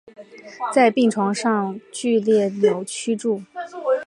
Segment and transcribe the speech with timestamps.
[0.73, 3.39] 在病床上剧烈扭曲著